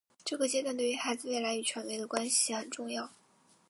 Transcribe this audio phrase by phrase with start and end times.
[0.25, 3.11] 这个阶段对于孩子未来与权威的关系也很重要。